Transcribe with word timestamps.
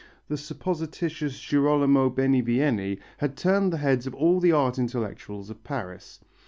The 0.29 0.35
supposititious 0.35 1.39
Girolamo 1.39 2.09
Benivieni 2.09 2.99
had 3.19 3.37
turned 3.37 3.71
the 3.71 3.77
heads 3.77 4.07
of 4.07 4.15
all 4.15 4.39
the 4.39 4.51
art 4.51 4.79
intellectuals 4.79 5.51
of 5.51 5.63
Paris. 5.63 6.19